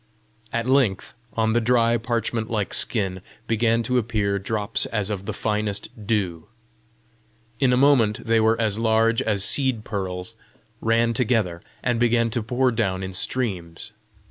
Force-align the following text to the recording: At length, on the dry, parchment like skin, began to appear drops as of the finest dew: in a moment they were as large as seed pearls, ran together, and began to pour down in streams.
At 0.51 0.65
length, 0.67 1.13
on 1.33 1.53
the 1.53 1.61
dry, 1.61 1.95
parchment 1.97 2.49
like 2.49 2.73
skin, 2.73 3.21
began 3.45 3.83
to 3.83 3.99
appear 3.99 4.39
drops 4.39 4.87
as 4.87 5.11
of 5.11 5.27
the 5.27 5.31
finest 5.31 5.89
dew: 6.07 6.47
in 7.59 7.71
a 7.71 7.77
moment 7.77 8.25
they 8.25 8.39
were 8.39 8.59
as 8.59 8.79
large 8.79 9.21
as 9.21 9.45
seed 9.45 9.83
pearls, 9.83 10.33
ran 10.81 11.13
together, 11.13 11.61
and 11.83 11.99
began 11.99 12.31
to 12.31 12.41
pour 12.41 12.71
down 12.71 13.03
in 13.03 13.13
streams. 13.13 13.91